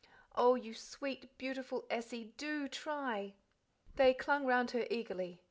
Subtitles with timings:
[0.35, 3.35] "Oh, you sweet, beautiful Essie, do try!"
[3.97, 5.39] They clung round her eagerly.